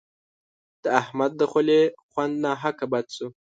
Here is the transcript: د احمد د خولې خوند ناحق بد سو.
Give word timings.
د 0.83 0.85
احمد 1.01 1.31
د 1.37 1.41
خولې 1.51 1.81
خوند 2.09 2.33
ناحق 2.45 2.77
بد 2.91 3.05
سو. 3.15 3.27